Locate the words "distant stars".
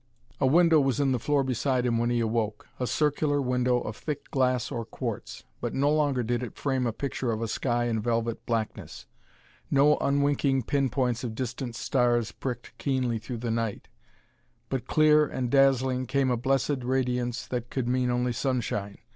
11.35-12.31